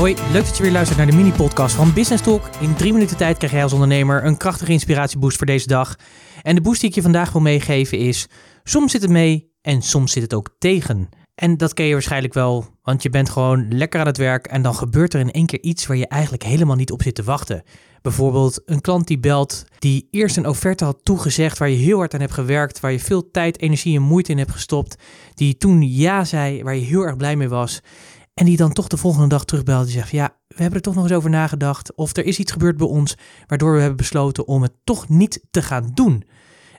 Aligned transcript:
Hoi, 0.00 0.14
leuk 0.32 0.44
dat 0.44 0.56
je 0.56 0.62
weer 0.62 0.72
luistert 0.72 0.98
naar 0.98 1.10
de 1.10 1.16
mini-podcast 1.16 1.74
van 1.74 1.92
Business 1.92 2.22
Talk. 2.22 2.48
In 2.60 2.74
drie 2.74 2.92
minuten 2.92 3.16
tijd 3.16 3.36
krijg 3.36 3.52
jij 3.52 3.62
als 3.62 3.72
ondernemer 3.72 4.24
een 4.24 4.36
krachtige 4.36 4.72
inspiratieboost 4.72 5.36
voor 5.36 5.46
deze 5.46 5.66
dag. 5.66 5.96
En 6.42 6.54
de 6.54 6.60
boost 6.60 6.80
die 6.80 6.88
ik 6.88 6.94
je 6.94 7.02
vandaag 7.02 7.32
wil 7.32 7.40
meegeven 7.40 7.98
is: 7.98 8.26
soms 8.64 8.92
zit 8.92 9.02
het 9.02 9.10
mee 9.10 9.52
en 9.60 9.82
soms 9.82 10.12
zit 10.12 10.22
het 10.22 10.34
ook 10.34 10.50
tegen. 10.58 11.08
En 11.34 11.56
dat 11.56 11.74
ken 11.74 11.84
je 11.84 11.92
waarschijnlijk 11.92 12.34
wel, 12.34 12.66
want 12.82 13.02
je 13.02 13.10
bent 13.10 13.30
gewoon 13.30 13.66
lekker 13.68 14.00
aan 14.00 14.06
het 14.06 14.16
werk 14.16 14.46
en 14.46 14.62
dan 14.62 14.74
gebeurt 14.74 15.14
er 15.14 15.20
in 15.20 15.30
één 15.30 15.46
keer 15.46 15.62
iets 15.62 15.86
waar 15.86 15.96
je 15.96 16.08
eigenlijk 16.08 16.42
helemaal 16.42 16.76
niet 16.76 16.92
op 16.92 17.02
zit 17.02 17.14
te 17.14 17.22
wachten. 17.22 17.62
Bijvoorbeeld 18.02 18.62
een 18.64 18.80
klant 18.80 19.06
die 19.06 19.18
belt, 19.18 19.64
die 19.78 20.08
eerst 20.10 20.36
een 20.36 20.48
offerte 20.48 20.84
had 20.84 21.00
toegezegd 21.02 21.58
waar 21.58 21.70
je 21.70 21.76
heel 21.76 21.98
hard 21.98 22.14
aan 22.14 22.20
hebt 22.20 22.32
gewerkt, 22.32 22.80
waar 22.80 22.92
je 22.92 23.00
veel 23.00 23.30
tijd, 23.30 23.60
energie 23.60 23.96
en 23.96 24.02
moeite 24.02 24.32
in 24.32 24.38
hebt 24.38 24.50
gestopt, 24.50 25.02
die 25.34 25.56
toen 25.56 25.82
ja 25.82 26.24
zei, 26.24 26.62
waar 26.62 26.74
je 26.74 26.84
heel 26.84 27.02
erg 27.02 27.16
blij 27.16 27.36
mee 27.36 27.48
was. 27.48 27.80
En 28.40 28.46
die 28.46 28.56
dan 28.56 28.72
toch 28.72 28.88
de 28.88 28.96
volgende 28.96 29.28
dag 29.28 29.44
terugbelt 29.44 29.86
en 29.86 29.92
zegt: 29.92 30.10
Ja, 30.10 30.36
we 30.48 30.54
hebben 30.56 30.74
er 30.74 30.80
toch 30.80 30.94
nog 30.94 31.04
eens 31.04 31.12
over 31.12 31.30
nagedacht. 31.30 31.94
Of 31.94 32.16
er 32.16 32.24
is 32.24 32.38
iets 32.38 32.52
gebeurd 32.52 32.76
bij 32.76 32.86
ons 32.86 33.16
waardoor 33.46 33.72
we 33.72 33.78
hebben 33.78 33.96
besloten 33.96 34.46
om 34.46 34.62
het 34.62 34.72
toch 34.84 35.08
niet 35.08 35.44
te 35.50 35.62
gaan 35.62 35.90
doen. 35.94 36.24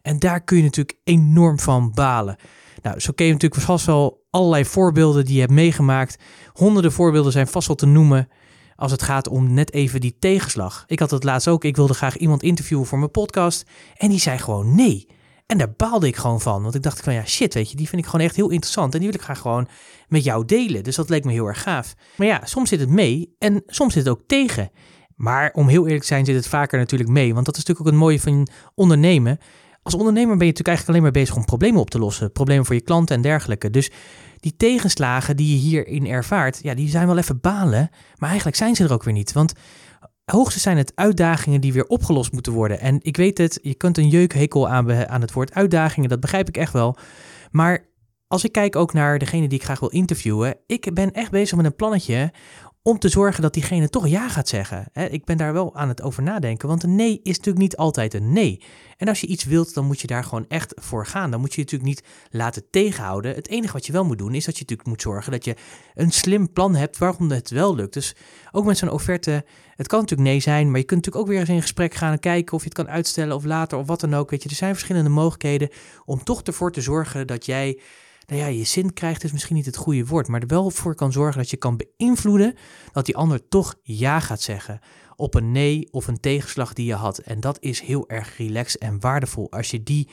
En 0.01 0.19
daar 0.19 0.43
kun 0.43 0.57
je 0.57 0.63
natuurlijk 0.63 0.97
enorm 1.03 1.59
van 1.59 1.91
balen. 1.93 2.35
Nou, 2.81 2.99
zo 2.99 3.11
ken 3.11 3.25
je 3.25 3.31
natuurlijk 3.31 3.61
vast 3.61 3.85
wel 3.85 4.25
allerlei 4.29 4.65
voorbeelden 4.65 5.25
die 5.25 5.33
je 5.33 5.39
hebt 5.39 5.51
meegemaakt. 5.51 6.23
Honderden 6.53 6.91
voorbeelden 6.91 7.31
zijn 7.31 7.47
vast 7.47 7.67
wel 7.67 7.75
te 7.75 7.85
noemen 7.85 8.27
als 8.75 8.91
het 8.91 9.01
gaat 9.01 9.27
om 9.27 9.53
net 9.53 9.73
even 9.73 10.01
die 10.01 10.17
tegenslag. 10.19 10.83
Ik 10.87 10.99
had 10.99 11.11
het 11.11 11.23
laatst 11.23 11.47
ook, 11.47 11.63
ik 11.63 11.75
wilde 11.75 11.93
graag 11.93 12.17
iemand 12.17 12.43
interviewen 12.43 12.85
voor 12.85 12.99
mijn 12.99 13.11
podcast 13.11 13.65
en 13.97 14.09
die 14.09 14.19
zei 14.19 14.37
gewoon 14.37 14.75
nee. 14.75 15.07
En 15.51 15.57
daar 15.57 15.73
baalde 15.77 16.07
ik 16.07 16.15
gewoon 16.15 16.41
van, 16.41 16.61
want 16.61 16.75
ik 16.75 16.81
dacht 16.81 17.01
van 17.01 17.13
ja 17.13 17.25
shit, 17.25 17.53
weet 17.53 17.69
je, 17.69 17.75
die 17.75 17.89
vind 17.89 18.01
ik 18.01 18.07
gewoon 18.07 18.25
echt 18.25 18.35
heel 18.35 18.49
interessant 18.49 18.93
en 18.93 18.99
die 18.99 19.09
wil 19.09 19.17
ik 19.17 19.25
graag 19.25 19.39
gewoon 19.39 19.67
met 20.07 20.23
jou 20.23 20.45
delen. 20.45 20.83
Dus 20.83 20.95
dat 20.95 21.09
leek 21.09 21.23
me 21.23 21.31
heel 21.31 21.45
erg 21.45 21.61
gaaf. 21.61 21.93
Maar 22.15 22.27
ja, 22.27 22.41
soms 22.43 22.69
zit 22.69 22.79
het 22.79 22.89
mee 22.89 23.35
en 23.39 23.63
soms 23.67 23.93
zit 23.93 24.05
het 24.05 24.13
ook 24.13 24.21
tegen. 24.27 24.71
Maar 25.15 25.51
om 25.53 25.67
heel 25.67 25.83
eerlijk 25.83 26.01
te 26.01 26.07
zijn 26.07 26.25
zit 26.25 26.35
het 26.35 26.47
vaker 26.47 26.79
natuurlijk 26.79 27.09
mee, 27.09 27.33
want 27.33 27.45
dat 27.45 27.57
is 27.57 27.63
natuurlijk 27.63 27.87
ook 27.87 27.93
het 27.93 28.03
mooie 28.03 28.19
van 28.19 28.47
ondernemen. 28.75 29.37
Als 29.83 29.93
ondernemer 29.93 30.37
ben 30.37 30.45
je 30.45 30.51
natuurlijk 30.51 30.67
eigenlijk 30.67 30.87
alleen 30.87 31.01
maar 31.01 31.21
bezig 31.21 31.35
om 31.35 31.45
problemen 31.45 31.81
op 31.81 31.89
te 31.89 31.99
lossen. 31.99 32.31
Problemen 32.31 32.65
voor 32.65 32.75
je 32.75 32.81
klanten 32.81 33.15
en 33.15 33.21
dergelijke. 33.21 33.69
Dus 33.69 33.91
die 34.39 34.55
tegenslagen 34.57 35.35
die 35.37 35.53
je 35.53 35.59
hierin 35.59 36.07
ervaart, 36.07 36.59
ja, 36.61 36.73
die 36.73 36.89
zijn 36.89 37.07
wel 37.07 37.17
even 37.17 37.39
balen. 37.39 37.89
Maar 38.17 38.29
eigenlijk 38.29 38.57
zijn 38.57 38.75
ze 38.75 38.83
er 38.83 38.93
ook 38.93 39.03
weer 39.03 39.13
niet. 39.13 39.31
Want 39.31 39.53
hoogstens 40.31 40.63
zijn 40.63 40.77
het 40.77 40.91
uitdagingen 40.95 41.61
die 41.61 41.73
weer 41.73 41.87
opgelost 41.87 42.31
moeten 42.31 42.53
worden. 42.53 42.79
En 42.79 42.97
ik 43.01 43.17
weet 43.17 43.37
het, 43.37 43.59
je 43.61 43.73
kunt 43.73 43.97
een 43.97 44.09
jeukhekel 44.09 44.69
aan, 44.69 45.07
aan 45.07 45.21
het 45.21 45.33
woord 45.33 45.53
uitdagingen, 45.53 46.09
dat 46.09 46.19
begrijp 46.19 46.47
ik 46.47 46.57
echt 46.57 46.73
wel. 46.73 46.97
Maar 47.51 47.89
als 48.27 48.43
ik 48.43 48.51
kijk 48.51 48.75
ook 48.75 48.93
naar 48.93 49.19
degene 49.19 49.47
die 49.47 49.57
ik 49.57 49.63
graag 49.63 49.79
wil 49.79 49.89
interviewen, 49.89 50.57
ik 50.65 50.93
ben 50.93 51.11
echt 51.11 51.31
bezig 51.31 51.57
met 51.57 51.65
een 51.65 51.75
plannetje 51.75 52.31
om 52.83 52.99
te 52.99 53.09
zorgen 53.09 53.41
dat 53.41 53.53
diegene 53.53 53.89
toch 53.89 54.07
ja 54.07 54.29
gaat 54.29 54.47
zeggen. 54.47 54.89
Ik 55.09 55.25
ben 55.25 55.37
daar 55.37 55.53
wel 55.53 55.75
aan 55.75 55.87
het 55.87 56.01
over 56.01 56.23
nadenken, 56.23 56.67
want 56.67 56.83
een 56.83 56.95
nee 56.95 57.19
is 57.23 57.37
natuurlijk 57.37 57.57
niet 57.57 57.77
altijd 57.77 58.13
een 58.13 58.33
nee. 58.33 58.61
En 58.97 59.07
als 59.07 59.21
je 59.21 59.27
iets 59.27 59.43
wilt, 59.43 59.73
dan 59.73 59.85
moet 59.85 60.01
je 60.01 60.07
daar 60.07 60.23
gewoon 60.23 60.45
echt 60.47 60.73
voor 60.75 61.05
gaan. 61.05 61.31
Dan 61.31 61.39
moet 61.39 61.53
je 61.53 61.61
je 61.61 61.63
natuurlijk 61.63 61.89
niet 61.89 62.03
laten 62.29 62.63
tegenhouden. 62.71 63.35
Het 63.35 63.49
enige 63.49 63.73
wat 63.73 63.85
je 63.85 63.91
wel 63.91 64.05
moet 64.05 64.17
doen, 64.17 64.33
is 64.33 64.45
dat 64.45 64.55
je 64.55 64.61
natuurlijk 64.61 64.89
moet 64.89 65.01
zorgen 65.01 65.31
dat 65.31 65.45
je 65.45 65.55
een 65.93 66.11
slim 66.11 66.53
plan 66.53 66.75
hebt 66.75 66.97
waarom 66.97 67.31
het 67.31 67.49
wel 67.49 67.75
lukt. 67.75 67.93
Dus 67.93 68.15
ook 68.51 68.65
met 68.65 68.77
zo'n 68.77 68.89
offerte, 68.89 69.45
het 69.75 69.87
kan 69.87 69.99
natuurlijk 69.99 70.29
nee 70.29 70.39
zijn, 70.39 70.69
maar 70.69 70.79
je 70.79 70.85
kunt 70.85 71.05
natuurlijk 71.05 71.25
ook 71.25 71.31
weer 71.31 71.39
eens 71.39 71.55
in 71.55 71.61
gesprek 71.61 71.93
gaan 71.93 72.11
en 72.11 72.19
kijken 72.19 72.53
of 72.53 72.59
je 72.59 72.69
het 72.69 72.77
kan 72.77 72.89
uitstellen 72.89 73.35
of 73.35 73.43
later 73.43 73.77
of 73.77 73.87
wat 73.87 73.99
dan 73.99 74.13
ook. 74.13 74.29
Weet 74.29 74.43
je, 74.43 74.49
er 74.49 74.55
zijn 74.55 74.73
verschillende 74.73 75.09
mogelijkheden 75.09 75.69
om 76.05 76.23
toch 76.23 76.41
ervoor 76.41 76.71
te 76.71 76.81
zorgen 76.81 77.27
dat 77.27 77.45
jij 77.45 77.79
nou 78.31 78.43
ja, 78.43 78.49
je 78.49 78.63
zin 78.63 78.93
krijgt 78.93 79.23
is 79.23 79.31
misschien 79.31 79.55
niet 79.55 79.65
het 79.65 79.75
goede 79.75 80.05
woord, 80.05 80.27
maar 80.27 80.41
er 80.41 80.47
wel 80.47 80.69
voor 80.69 80.95
kan 80.95 81.11
zorgen 81.11 81.37
dat 81.37 81.49
je 81.49 81.57
kan 81.57 81.77
beïnvloeden 81.77 82.55
dat 82.91 83.05
die 83.05 83.15
ander 83.15 83.47
toch 83.47 83.75
ja 83.83 84.19
gaat 84.19 84.41
zeggen 84.41 84.79
op 85.15 85.35
een 85.35 85.51
nee 85.51 85.87
of 85.91 86.07
een 86.07 86.19
tegenslag 86.19 86.73
die 86.73 86.85
je 86.85 86.93
had. 86.93 87.17
En 87.17 87.39
dat 87.39 87.57
is 87.59 87.81
heel 87.81 88.09
erg 88.09 88.37
relaxed 88.37 88.81
en 88.81 88.99
waardevol 88.99 89.51
als 89.51 89.71
je 89.71 89.83
die 89.83 90.09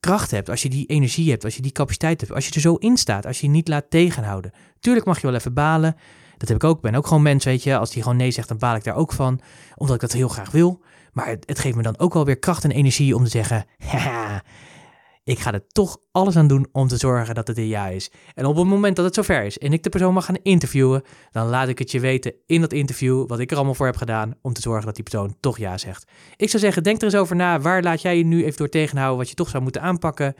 kracht 0.00 0.30
hebt, 0.30 0.50
als 0.50 0.62
je 0.62 0.68
die 0.68 0.86
energie 0.86 1.30
hebt, 1.30 1.44
als 1.44 1.56
je 1.56 1.62
die 1.62 1.72
capaciteit 1.72 2.20
hebt, 2.20 2.32
als 2.32 2.48
je 2.48 2.54
er 2.54 2.60
zo 2.60 2.74
in 2.74 2.96
staat, 2.96 3.26
als 3.26 3.40
je 3.40 3.46
je 3.46 3.52
niet 3.52 3.68
laat 3.68 3.90
tegenhouden. 3.90 4.52
Tuurlijk 4.80 5.06
mag 5.06 5.20
je 5.20 5.26
wel 5.26 5.36
even 5.36 5.54
balen. 5.54 5.96
Dat 6.36 6.48
heb 6.48 6.56
ik 6.56 6.64
ook. 6.64 6.76
Ik 6.76 6.82
ben 6.82 6.94
ook 6.94 7.06
gewoon 7.06 7.22
mens, 7.22 7.44
weet 7.44 7.62
je. 7.62 7.76
Als 7.76 7.90
die 7.90 8.02
gewoon 8.02 8.18
nee 8.18 8.30
zegt, 8.30 8.48
dan 8.48 8.58
baal 8.58 8.76
ik 8.76 8.84
daar 8.84 8.96
ook 8.96 9.12
van. 9.12 9.40
Omdat 9.74 9.94
ik 9.94 10.00
dat 10.00 10.12
heel 10.12 10.28
graag 10.28 10.50
wil. 10.50 10.82
Maar 11.12 11.26
het, 11.26 11.58
geeft 11.58 11.76
me 11.76 11.82
dan 11.82 11.98
ook 11.98 12.14
wel 12.14 12.24
weer 12.24 12.38
kracht 12.38 12.64
en 12.64 12.70
energie 12.70 13.16
om 13.16 13.24
te 13.24 13.30
zeggen: 13.30 13.64
ik 15.24 15.38
ga 15.38 15.52
er 15.52 15.66
toch 15.68 15.98
alles 16.12 16.36
aan 16.36 16.46
doen 16.46 16.66
om 16.72 16.88
te 16.88 16.96
zorgen 16.96 17.34
dat 17.34 17.48
het 17.48 17.58
een 17.58 17.66
ja 17.66 17.86
is. 17.86 18.10
En 18.34 18.46
op 18.46 18.56
het 18.56 18.66
moment 18.66 18.96
dat 18.96 19.04
het 19.04 19.14
zover 19.14 19.44
is 19.44 19.58
en 19.58 19.72
ik 19.72 19.82
de 19.82 19.88
persoon 19.88 20.14
mag 20.14 20.24
gaan 20.24 20.38
interviewen, 20.42 21.02
dan 21.30 21.48
laat 21.48 21.68
ik 21.68 21.78
het 21.78 21.90
je 21.90 22.00
weten 22.00 22.34
in 22.46 22.60
dat 22.60 22.72
interview 22.72 23.28
wat 23.28 23.38
ik 23.38 23.50
er 23.50 23.56
allemaal 23.56 23.74
voor 23.74 23.86
heb 23.86 23.96
gedaan 23.96 24.34
om 24.42 24.52
te 24.52 24.60
zorgen 24.60 24.86
dat 24.86 24.94
die 24.94 25.04
persoon 25.04 25.36
toch 25.40 25.58
ja 25.58 25.78
zegt. 25.78 26.10
Ik 26.36 26.50
zou 26.50 26.62
zeggen, 26.62 26.82
denk 26.82 26.98
er 26.98 27.04
eens 27.04 27.14
over 27.14 27.36
na. 27.36 27.60
Waar 27.60 27.82
laat 27.82 28.02
jij 28.02 28.18
je 28.18 28.24
nu 28.24 28.44
even 28.44 28.56
door 28.56 28.68
tegenhouden 28.68 29.18
wat 29.18 29.28
je 29.28 29.34
toch 29.34 29.48
zou 29.48 29.62
moeten 29.62 29.82
aanpakken? 29.82 30.34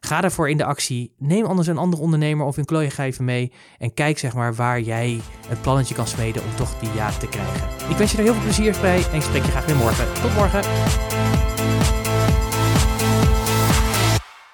Ga 0.00 0.20
daarvoor 0.20 0.50
in 0.50 0.56
de 0.56 0.64
actie. 0.64 1.14
Neem 1.18 1.44
anders 1.44 1.68
een 1.68 1.78
andere 1.78 2.02
ondernemer 2.02 2.46
of 2.46 2.56
een 2.56 2.90
even 2.98 3.24
mee. 3.24 3.52
En 3.78 3.94
kijk 3.94 4.18
zeg 4.18 4.34
maar 4.34 4.54
waar 4.54 4.80
jij 4.80 5.20
een 5.50 5.60
plannetje 5.60 5.94
kan 5.94 6.06
smeden 6.06 6.42
om 6.42 6.56
toch 6.56 6.78
die 6.78 6.92
ja 6.94 7.10
te 7.10 7.28
krijgen. 7.28 7.90
Ik 7.90 7.96
wens 7.96 8.10
je 8.10 8.18
er 8.18 8.24
heel 8.24 8.32
veel 8.32 8.42
plezier 8.42 8.76
bij 8.80 9.04
en 9.10 9.16
ik 9.16 9.22
spreek 9.22 9.44
je 9.44 9.50
graag 9.50 9.66
weer 9.66 9.76
morgen. 9.76 10.06
Tot 10.22 10.34
morgen. 10.34 10.62